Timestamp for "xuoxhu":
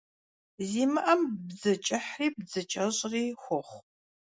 3.41-3.79